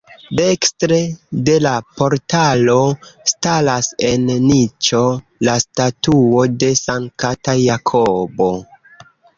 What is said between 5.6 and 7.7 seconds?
statuo de Sankta